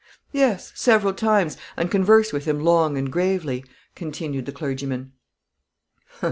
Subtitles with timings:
[0.31, 3.63] "Yes, several times, and conversed with him long and gravely,"
[3.93, 5.11] continued the clergyman.